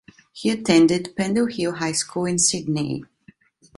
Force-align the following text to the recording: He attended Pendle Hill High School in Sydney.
He 0.33 0.49
attended 0.49 1.13
Pendle 1.15 1.45
Hill 1.45 1.73
High 1.73 1.91
School 1.91 2.25
in 2.25 2.39
Sydney. 2.39 3.03